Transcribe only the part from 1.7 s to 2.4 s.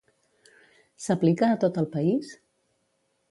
el país?